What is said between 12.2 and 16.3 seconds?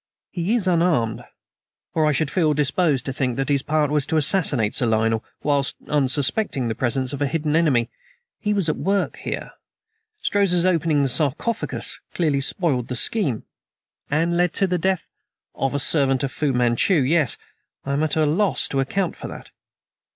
spoiled the scheme." "And led to the death" "Of a servant